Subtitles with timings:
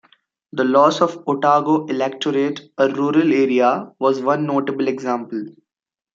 [0.53, 5.45] The loss of Otago electorate, a rural area, was one notable example.